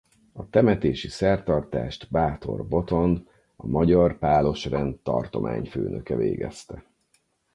A 0.33 0.49
temetési 0.49 1.07
szertartást 1.07 2.07
Bátor 2.11 2.67
Botond 2.67 3.27
a 3.55 3.67
Magyar 3.67 4.17
Pálos 4.17 4.65
rend 4.65 4.95
tartományfőnöke 4.97 6.15
végezte. 6.15 6.83